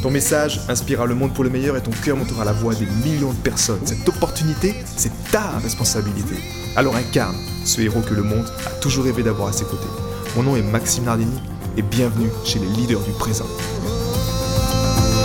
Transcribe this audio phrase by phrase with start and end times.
[0.00, 2.86] Ton message inspirera le monde pour le meilleur et ton cœur montera la voix des
[2.86, 3.84] millions de personnes.
[3.84, 6.36] Cette opportunité, c'est ta responsabilité.
[6.76, 9.88] Alors incarne ce héros que le monde a toujours rêvé d'avoir à ses côtés.
[10.36, 11.40] Mon nom est Maxime Nardini
[11.76, 13.48] et bienvenue chez les leaders du présent.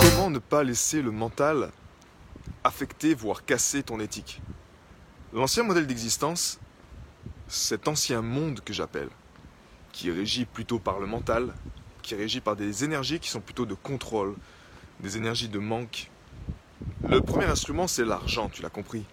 [0.00, 1.70] Comment ne pas laisser le mental
[2.64, 4.42] affecter, voire casser ton éthique?
[5.32, 6.58] L'ancien modèle d'existence,
[7.46, 9.08] cet ancien monde que j'appelle,
[9.92, 11.54] qui est régi plutôt par le mental,
[12.02, 14.34] qui est régi par des énergies qui sont plutôt de contrôle,
[15.00, 16.10] des énergies de manque.
[17.08, 19.04] Le premier instrument, c'est l'argent, tu l'as compris.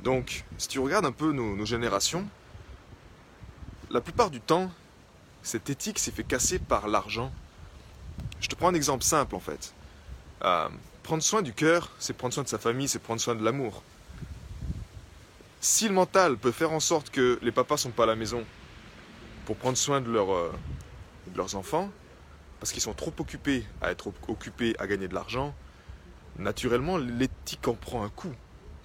[0.00, 2.26] Donc, si tu regardes un peu nos, générations,
[3.90, 4.70] la plupart du temps,
[5.42, 7.32] cette éthique s'est fait casser par l'argent.
[8.40, 9.72] Je te prends un exemple simple en fait.
[10.42, 10.68] Euh,
[11.02, 13.82] prendre soin du cœur, c'est prendre soin de sa famille, c'est prendre soin de l'amour.
[15.60, 18.44] Si le mental peut faire en sorte que les papas sont pas à la maison
[19.46, 20.50] pour prendre soin de, euh,
[21.28, 21.90] de leurs enfants,
[22.60, 25.54] parce qu'ils sont trop occupés à être occupés à gagner de l'argent,
[26.38, 28.32] naturellement, l'éthique en prend un coup.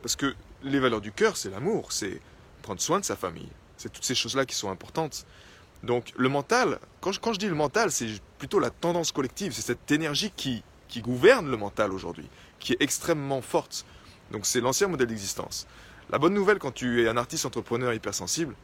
[0.02, 2.22] Parce que les valeurs du cœur, c'est l'amour, c'est
[2.62, 3.50] prendre soin de sa famille.
[3.78, 5.26] C'est toutes ces choses-là qui sont importantes.
[5.84, 9.90] Donc le mental, quand je, dis le mental, c'est plutôt la tendance collective, c'est cette
[9.92, 12.28] énergie qui, qui gouverne le mental aujourd'hui,
[12.60, 13.86] qui est extrêmement forte.
[14.32, 15.66] Donc c'est l'ancien modèle d'existence.
[16.12, 18.56] La bonne nouvelle quand tu es un artiste entrepreneur hypersensible,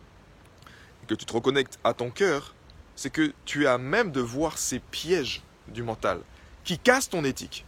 [1.03, 2.53] et que tu te reconnectes à ton cœur,
[2.97, 6.19] c'est que tu as même de voir ces pièges du mental
[6.65, 7.63] qui cassent ton éthique.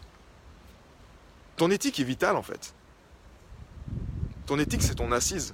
[1.56, 2.74] Ton éthique est vitale en fait.
[4.48, 5.54] Ton éthique, c'est ton assise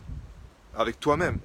[0.74, 1.38] avec toi-même.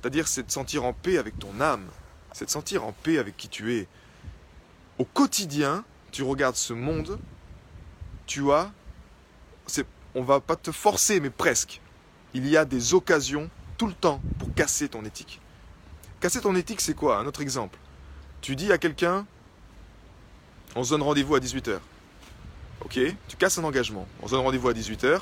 [0.00, 1.84] C'est-à-dire, c'est de sentir en paix avec ton âme.
[2.32, 3.88] C'est de sentir en paix avec qui tu es.
[4.98, 7.18] Au quotidien, tu regardes ce monde,
[8.26, 8.70] tu as.
[10.14, 11.80] On va pas te forcer, mais presque.
[12.32, 15.40] Il y a des occasions tout le temps pour casser ton éthique.
[16.20, 17.78] Casser ton éthique, c'est quoi Un autre exemple.
[18.40, 19.24] Tu dis à quelqu'un,
[20.74, 21.78] on se donne rendez-vous à 18h.
[22.84, 22.98] Ok
[23.28, 24.06] Tu casses un engagement.
[24.22, 25.20] On se donne rendez-vous à 18h.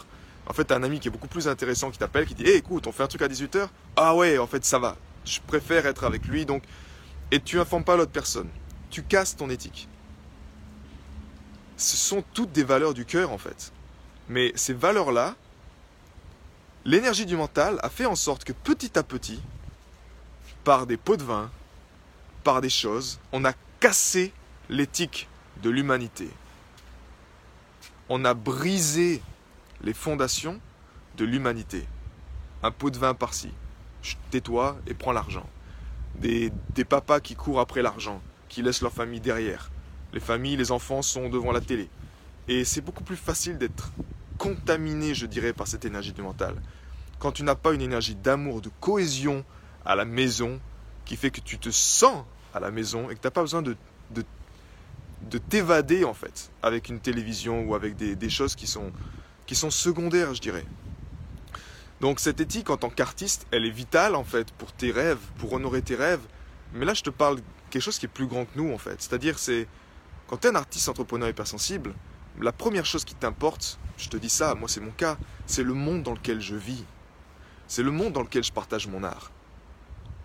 [0.48, 2.44] En fait, tu as un ami qui est beaucoup plus intéressant qui t'appelle, qui dit
[2.44, 4.96] hey, écoute, on fait un truc à 18h Ah ouais, en fait, ça va.
[5.24, 6.46] Je préfère être avec lui.
[6.46, 6.62] donc
[7.30, 8.48] Et tu informes pas l'autre personne.
[8.90, 9.88] Tu casses ton éthique.
[11.76, 13.72] Ce sont toutes des valeurs du cœur, en fait.
[14.28, 15.34] Mais ces valeurs-là,
[16.86, 19.42] l'énergie du mental a fait en sorte que petit à petit,
[20.66, 21.48] par des pots de vin,
[22.42, 24.32] par des choses, on a cassé
[24.68, 25.28] l'éthique
[25.62, 26.28] de l'humanité.
[28.08, 29.22] On a brisé
[29.82, 30.60] les fondations
[31.16, 31.86] de l'humanité.
[32.64, 33.52] Un pot de vin par-ci.
[34.32, 35.48] Tais-toi et prends l'argent.
[36.16, 39.70] Des, des papas qui courent après l'argent, qui laissent leur famille derrière.
[40.12, 41.88] Les familles, les enfants sont devant la télé.
[42.48, 43.92] Et c'est beaucoup plus facile d'être
[44.36, 46.56] contaminé, je dirais, par cette énergie du mental.
[47.20, 49.44] Quand tu n'as pas une énergie d'amour, de cohésion,
[49.86, 50.60] à la maison
[51.04, 53.62] qui fait que tu te sens à la maison et que tu n'as pas besoin
[53.62, 53.76] de,
[54.10, 58.90] de, t'évader en fait avec une télévision ou avec des, choses qui sont,
[59.46, 60.64] qui sont secondaires, je dirais.
[62.00, 65.52] Donc cette éthique en tant qu'artiste, elle est vitale en fait pour tes rêves, pour
[65.52, 66.20] honorer tes rêves.
[66.74, 69.00] Mais là, je te parle quelque chose qui est plus grand que nous en fait.
[69.00, 69.66] C'est-à-dire, c'est
[70.26, 71.94] quand tu es un artiste entrepreneur hypersensible,
[72.40, 75.16] la première chose qui t'importe, je te dis ça, moi c'est mon cas,
[75.46, 76.84] c'est le monde dans lequel je vis.
[77.68, 79.30] C'est le monde dans lequel je partage mon art.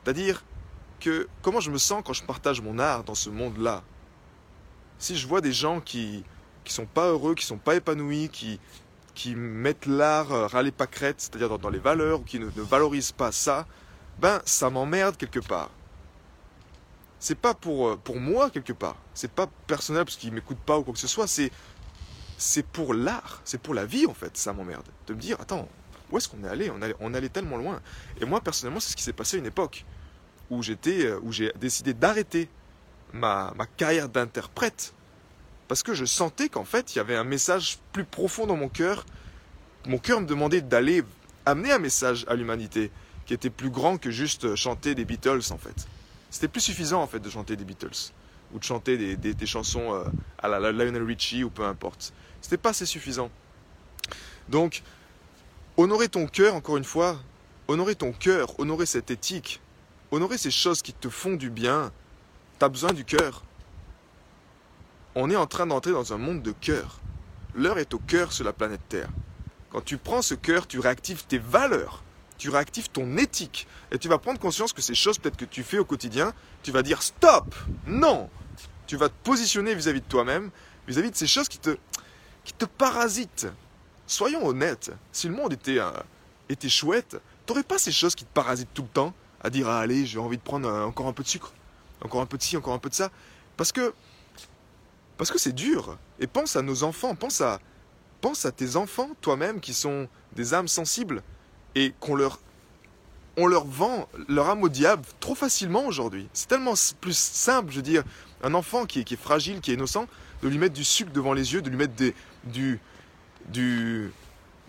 [0.03, 0.43] C'est-à-dire
[0.99, 3.83] que comment je me sens quand je partage mon art dans ce monde-là?
[4.97, 6.23] Si je vois des gens qui
[6.63, 8.59] qui sont pas heureux, qui sont pas épanouis, qui
[9.13, 13.11] qui mettent l'art euh, râler pas crête, c'est-à-dire dans, les valeurs, ou qui ne, valorisent
[13.11, 13.67] pas ça,
[14.19, 15.69] ben ça m'emmerde quelque part.
[17.19, 18.95] C'est pas pour, euh, pour moi quelque part.
[19.13, 21.27] C'est pas personnel parce qu'ils m'écoutent pas ou quoi que ce soit.
[21.27, 21.51] C'est
[22.37, 24.35] c'est pour l'art, c'est pour la vie en fait.
[24.37, 25.67] Ça m'emmerde de me dire attends
[26.11, 26.69] où est-ce qu'on est allé?
[26.71, 27.81] On, allait on tellement loin.
[28.19, 29.85] Et moi, personnellement, c'est ce qui s'est passé à une époque
[30.49, 32.49] où j'étais, euh, où j'ai décidé d'arrêter
[33.13, 34.93] ma, ma carrière d'interprète
[35.71, 38.67] parce que je sentais qu'en fait, il y avait un message plus profond dans mon
[38.67, 39.05] cœur.
[39.87, 41.01] Mon cœur me demandait d'aller
[41.45, 42.91] amener un message à l'humanité
[43.25, 45.87] qui était plus grand que juste chanter des Beatles en fait.
[46.29, 48.11] C'était plus suffisant en fait de chanter des Beatles
[48.53, 50.03] ou de chanter des, des, chansons euh,
[50.39, 52.11] à la Lionel Richie ou peu importe.
[52.41, 53.31] C'était pas assez suffisant.
[54.49, 54.83] Donc,
[55.81, 57.17] Honorer ton cœur, encore une fois,
[57.67, 59.61] honorer ton cœur, honorer cette éthique,
[60.11, 61.91] honorer ces choses qui te font du bien,
[62.59, 63.43] tu as besoin du cœur.
[65.15, 66.99] On est en train d'entrer dans un monde de cœur.
[67.55, 69.09] l'heure est au cœur sur la planète Terre.
[69.71, 72.03] Quand tu prends ce cœur, tu réactives tes valeurs,
[72.37, 75.63] tu réactives ton éthique, et tu vas prendre conscience que ces choses peut-être que tu
[75.63, 76.31] fais au quotidien,
[76.61, 77.55] tu vas dire stop,
[77.87, 78.29] non.
[78.85, 80.51] Tu vas te positionner vis-à-vis de toi-même,
[80.87, 81.75] vis-à-vis de ces choses qui te,
[82.43, 83.47] qui te parasitent.
[84.11, 85.89] Soyons honnêtes, si le monde était, euh,
[86.49, 87.15] était chouette,
[87.45, 90.19] t'aurais pas ces choses qui te parasitent tout le temps, à dire ah, allez, j'ai
[90.19, 91.53] envie de prendre encore un peu de sucre,
[92.03, 93.09] encore un peu de ci, encore un peu de ça,
[93.55, 93.93] parce que
[95.17, 95.97] parce que c'est dur.
[96.19, 97.61] Et pense à nos enfants, pense à
[98.19, 101.23] pense à tes enfants toi-même qui sont des âmes sensibles
[101.75, 102.41] et qu'on leur
[103.37, 106.27] on leur vend leur âme au diable trop facilement aujourd'hui.
[106.33, 108.03] C'est tellement plus simple, je veux dire,
[108.43, 110.05] un enfant qui est, qui est fragile, qui est innocent,
[110.43, 112.81] de lui mettre du sucre devant les yeux, de lui mettre des, du,
[113.51, 114.11] du,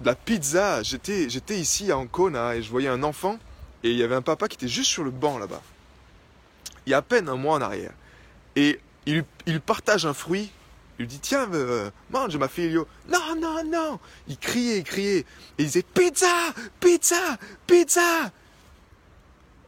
[0.00, 0.82] de la pizza.
[0.82, 3.38] J'étais, ici à Ancona et je voyais un enfant
[3.82, 5.62] et il y avait un papa qui était juste sur le banc là-bas.
[6.86, 7.92] Il y a à peine un mois en arrière.
[8.56, 10.50] Et il, il partage un fruit.
[10.98, 12.74] Il lui dit Tiens, euh, mange ma fille.
[13.08, 15.18] Non, non, non Il criait, il criait.
[15.18, 15.26] Et
[15.58, 16.26] il disait Pizza
[16.80, 18.30] Pizza Pizza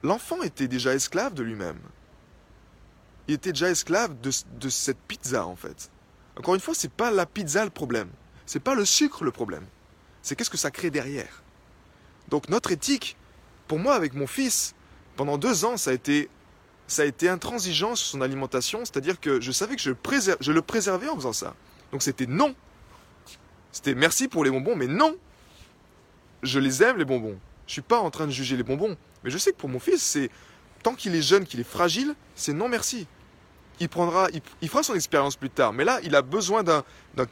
[0.03, 1.79] L'enfant était déjà esclave de lui-même.
[3.27, 5.91] Il était déjà esclave de, de cette pizza en fait.
[6.37, 8.09] Encore une fois, c'est pas la pizza le problème.
[8.47, 9.65] C'est pas le sucre le problème.
[10.23, 11.43] C'est qu'est-ce que ça crée derrière.
[12.29, 13.17] Donc notre éthique,
[13.69, 14.75] pour moi avec mon fils,
[15.17, 16.29] pendant deux ans, ça a été,
[16.87, 19.93] ça a été intransigeant sur son alimentation, c'est-à-dire que je savais que je,
[20.41, 21.55] je le préservais en faisant ça.
[21.93, 22.55] Donc c'était non.
[23.73, 25.17] C'était merci pour les bonbons, mais non.
[26.43, 27.39] Je les aime les bonbons.
[27.67, 29.81] Je suis pas en train de juger les bonbons, mais je sais que pour mon
[29.81, 30.31] fils, c'est
[30.83, 33.07] tant qu'il est jeune, qu'il est fragile, c'est non merci
[33.81, 34.29] il, prendra,
[34.63, 35.73] il, fera son expérience plus tard.
[35.73, 36.83] Mais là, il a besoin d'un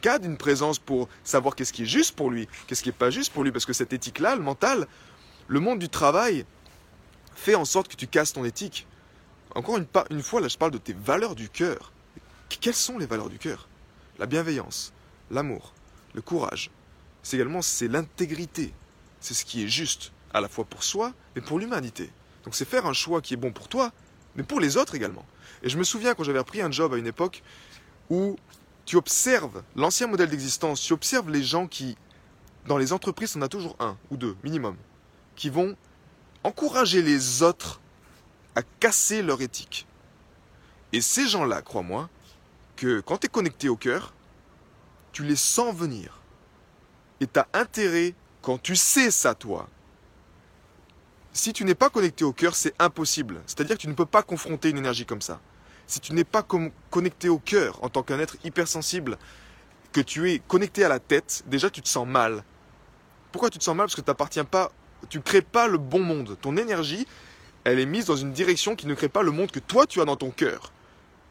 [0.01, 3.09] cas, d'une présence pour savoir qu'est-ce qui est juste pour lui, qu'est-ce qui n'est pas
[3.09, 3.51] juste pour lui.
[3.51, 4.87] Parce que cette éthique-là, le mental,
[5.47, 6.45] le monde du travail,
[7.35, 8.87] fait en sorte que tu casses ton éthique.
[9.55, 11.91] Encore une, une fois, là, je parle de tes valeurs du cœur.
[12.61, 13.67] Quelles sont les valeurs du cœur?
[14.19, 14.93] La bienveillance,
[15.31, 15.73] l'amour,
[16.13, 16.69] le courage.
[17.23, 18.73] C'est également c'est l'intégrité.
[19.19, 22.09] C'est ce qui est juste, à la fois pour soi, mais pour l'humanité.
[22.43, 23.91] Donc c'est faire un choix qui est bon pour toi,
[24.35, 25.25] mais pour les autres également.
[25.61, 27.43] Et je me souviens quand j'avais repris un job à une époque
[28.09, 28.35] où
[28.85, 31.97] tu observes l'ancien modèle d'existence, tu observes les gens qui,
[32.67, 34.75] dans les entreprises, on a toujours un ou deux minimum,
[35.35, 35.75] qui vont
[36.43, 37.79] encourager les autres
[38.55, 39.87] à casser leur éthique.
[40.91, 42.09] Et ces gens-là, crois-moi,
[42.75, 44.13] que quand tu es connecté au cœur,
[45.11, 46.21] tu les sens venir.
[47.19, 49.69] Et tu as intérêt, quand tu sais ça, toi,
[51.33, 53.41] si tu n'es pas connecté au cœur, c'est impossible.
[53.45, 55.41] C'est-à-dire que tu ne peux pas confronter une énergie comme ça
[55.87, 56.45] si tu n'es pas
[56.89, 59.17] connecté au cœur en tant qu'un être hypersensible,
[59.91, 62.43] que tu es connecté à la tête, déjà tu te sens mal.
[63.31, 63.85] Pourquoi tu te sens mal?
[63.85, 64.71] Parce que tu n'appartiens pas,
[65.09, 66.37] tu crées pas le bon monde.
[66.41, 67.07] Ton énergie,
[67.63, 70.01] elle est mise dans une direction qui ne crée pas le monde que toi tu
[70.01, 70.71] as dans ton cœur.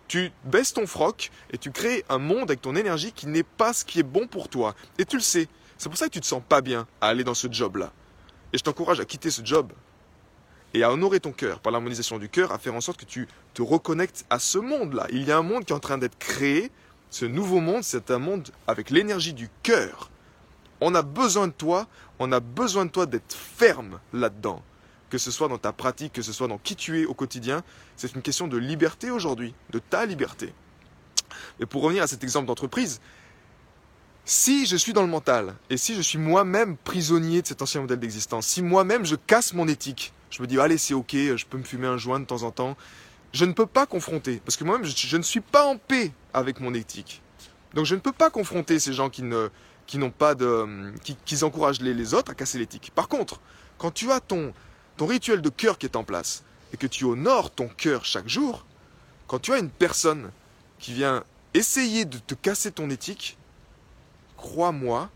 [0.08, 3.72] Tu baisses ton froc et tu crées un monde avec ton énergie qui n'est pas
[3.72, 4.74] ce qui est bon pour toi.
[4.98, 5.48] Et tu le sais.
[5.78, 7.92] C'est pour ça que tu te sens pas bien à aller dans ce job-là.
[8.52, 9.72] Et je t'encourage à quitter ce job
[10.74, 13.28] et à honorer ton cœur par l'harmonisation du cœur, à faire en sorte que tu
[13.54, 15.06] te reconnectes à ce monde-là.
[15.10, 16.70] Il y a un monde qui est en train d'être créé.
[17.10, 20.10] Ce nouveau monde, c'est un monde avec l'énergie du cœur.
[20.80, 21.86] On a besoin de toi,
[22.18, 24.62] on a besoin de toi d'être ferme là-dedans.
[25.10, 27.62] Que ce soit dans ta pratique, que ce soit dans qui tu es au quotidien,
[27.96, 30.54] c'est une question de liberté aujourd'hui, de ta liberté.
[31.60, 33.00] Et pour revenir à cet exemple d'entreprise,
[34.24, 37.80] si je suis dans le mental, et si je suis moi-même prisonnier de cet ancien
[37.80, 41.44] modèle d'existence, si moi-même je casse mon éthique, je me dis, allez, c'est ok, je
[41.44, 42.76] peux me fumer un joint de temps en temps.
[43.32, 46.58] Je ne peux pas confronter, parce que moi-même, je, ne suis pas en paix avec
[46.58, 47.22] mon éthique.
[47.74, 49.50] Donc je ne peux pas confronter ces gens qui ne,
[49.86, 50.92] qui n'ont pas de,
[51.24, 52.92] qui, encouragent les, les, autres à casser l'éthique.
[52.94, 53.40] Par contre,
[53.76, 54.54] quand tu as ton,
[54.96, 58.28] ton rituel de cœur qui est en place et que tu honores ton cœur chaque
[58.28, 58.64] jour,
[59.26, 60.30] quand tu as une personne
[60.78, 63.36] qui vient essayer de te casser ton éthique,
[64.38, 65.10] crois-moi,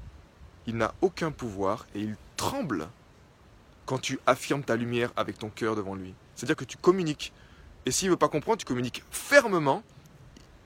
[0.67, 2.89] il n'a aucun pouvoir et il tremble
[3.87, 6.15] quand tu affirmes ta lumière avec ton cœur devant lui.
[6.35, 7.33] C'est-à-dire que tu communiques.
[7.87, 9.83] Et s'il ne veut pas comprendre, tu communiques fermement.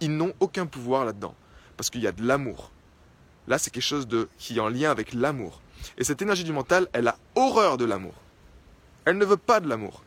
[0.00, 1.34] Ils n'ont aucun pouvoir là-dedans.
[1.76, 2.72] Parce qu'il y a de l'amour.
[3.46, 4.08] Là, c'est quelque chose
[4.38, 5.60] qui est en lien avec l'amour.
[5.98, 8.14] Et cette énergie du mental, elle a horreur de l'amour.
[9.04, 10.02] Elle ne veut pas de l'amour.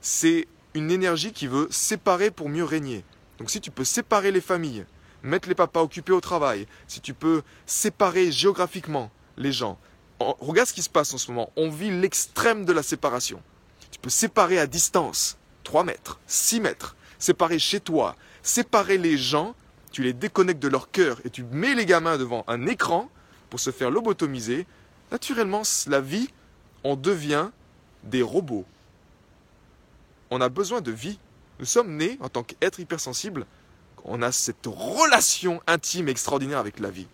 [0.00, 3.04] C'est une énergie qui veut séparer pour mieux régner.
[3.38, 4.84] Donc si tu peux séparer les familles,
[5.22, 9.78] mettre les papas occupés au travail, si tu peux séparer géographiquement les gens,
[10.20, 11.50] regarde ce qui se passe en ce moment.
[11.56, 13.42] On vit l'extrême de la séparation.
[13.90, 19.54] Tu peux séparer à distance, 3 mètres, 6 mètres, séparer chez toi, séparer les gens,
[19.92, 23.10] tu les déconnectes de leur cœur et tu mets les gamins devant un écran
[23.50, 24.66] pour se faire lobotomiser.
[25.10, 26.28] Naturellement, la vie,
[26.84, 27.50] on devient
[28.04, 28.64] des robots.
[30.30, 31.18] On a besoin de vie.
[31.58, 33.46] Nous sommes nés en tant qu'êtres hypersensibles.
[34.04, 37.08] On a cette relation intime et extraordinaire avec la vie.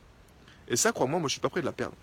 [0.69, 1.95] Et ça, crois-moi, moi je suis pas prêt de la perdre.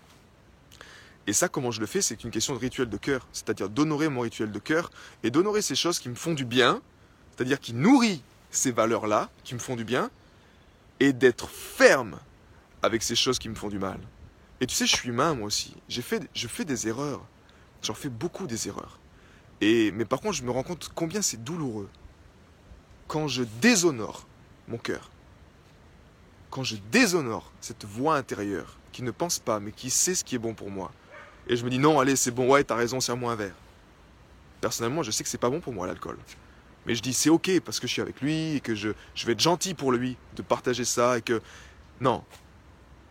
[1.27, 3.27] Et ça, comment je le fais, c'est une question de rituel de cœur.
[3.33, 4.89] C'est-à-dire d'honorer mon rituel de cœur
[5.23, 6.81] et d'honorer ces choses qui me font du bien,
[7.35, 8.21] c'est-à-dire qui nourrit
[8.51, 10.09] ces valeurs-là, qui me font du bien,
[10.99, 12.17] et d'être ferme
[12.81, 13.99] avec ces choses qui me font du mal.
[14.61, 15.73] Et tu sais, je suis humain moi aussi.
[15.87, 17.21] J'ai fait, je fais des erreurs.
[17.81, 18.99] J'en fais beaucoup des erreurs.
[19.61, 21.89] Et, mais par contre, je me rends compte combien c'est douloureux
[23.07, 24.27] quand je déshonore
[24.67, 25.09] mon cœur.
[26.49, 30.35] Quand je déshonore cette voix intérieure qui ne pense pas, mais qui sait ce qui
[30.35, 30.91] est bon pour moi.
[31.47, 33.35] Et je me dis non, allez, c'est bon, ouais, t'as raison, c'est à moi un
[33.35, 33.55] verre.
[34.61, 36.17] Personnellement, je sais que c'est pas bon pour moi l'alcool.
[36.85, 39.25] Mais je dis c'est ok parce que je suis avec lui et que je, je
[39.25, 41.41] vais être gentil pour lui de partager ça et que.
[42.01, 42.23] Non.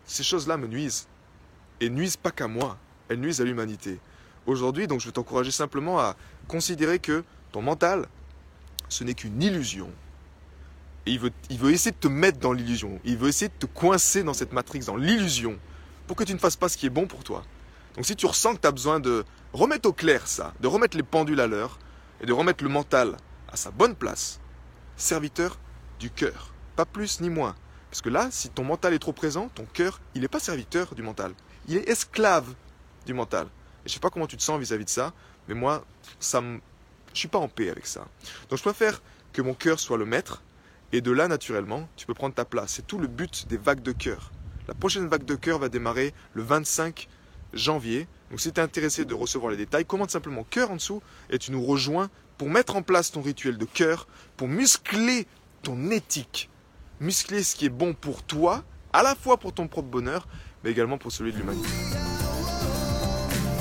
[0.05, 1.07] Ces choses-là me nuisent.
[1.81, 3.99] Et nuisent pas qu'à moi, elles nuisent à l'humanité.
[4.45, 6.15] Aujourd'hui, donc je veux t'encourager simplement à
[6.47, 8.07] considérer que ton mental,
[8.89, 9.89] ce n'est qu'une illusion.
[11.05, 12.99] Et il veut, il veut essayer de te mettre dans l'illusion.
[13.05, 15.57] Il veut essayer de te coincer dans cette matrix, dans l'illusion,
[16.07, 17.43] pour que tu ne fasses pas ce qui est bon pour toi.
[17.95, 20.95] Donc si tu ressens que tu as besoin de remettre au clair ça, de remettre
[20.97, 21.79] les pendules à l'heure,
[22.21, 23.17] et de remettre le mental
[23.47, 24.39] à sa bonne place,
[24.95, 25.57] serviteur
[25.99, 27.55] du cœur, pas plus ni moins.
[27.89, 30.93] Parce que là, si ton mental est trop présent, ton cœur, il n'est pas serviteur
[30.95, 31.33] du mental,
[31.67, 32.53] il est esclave
[33.05, 33.47] du mental.
[33.85, 35.13] Et je sais pas comment tu te sens vis-à-vis de ça,
[35.47, 35.83] mais moi,
[36.19, 36.59] ça me...
[37.13, 38.05] je suis pas en paix avec ça.
[38.49, 39.01] Donc je préfère
[39.33, 40.43] que mon cœur soit le maître,
[40.91, 42.73] et de là, naturellement, tu peux prendre ta place.
[42.73, 44.31] C'est tout le but des vagues de cœur.
[44.67, 47.07] La prochaine vague de cœur va démarrer le 25
[47.53, 48.07] janvier.
[48.29, 51.37] Donc si tu es intéressé de recevoir les détails, commande simplement cœur en dessous et
[51.37, 55.27] tu nous rejoins pour mettre en place ton rituel de cœur, pour muscler
[55.61, 56.49] ton éthique,
[56.99, 58.63] muscler ce qui est bon pour toi,
[58.93, 60.27] à la fois pour ton propre bonheur,
[60.63, 61.67] mais également pour celui de l'humanité.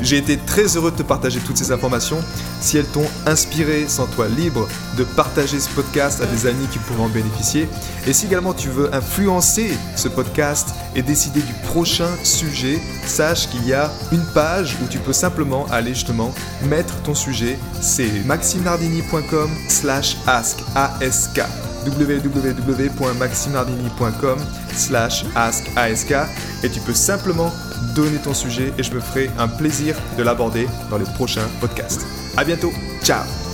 [0.01, 2.23] J'ai été très heureux de te partager toutes ces informations.
[2.61, 7.03] Si elles t'ont inspiré, sens-toi libre de partager ce podcast à des amis qui pourraient
[7.03, 7.69] en bénéficier.
[8.07, 10.69] Et si également tu veux influencer ce podcast
[10.99, 15.65] et décider du prochain sujet, sache qu'il y a une page où tu peux simplement
[15.71, 17.57] aller justement mettre ton sujet.
[17.81, 20.59] C'est maximenardini.com slash ask
[21.87, 24.39] www.maximardini.com
[24.75, 25.69] slash ask
[26.65, 27.53] et tu peux simplement
[27.95, 32.05] donner ton sujet et je me ferai un plaisir de l'aborder dans les prochains podcasts.
[32.37, 32.73] À bientôt,
[33.05, 33.48] ciao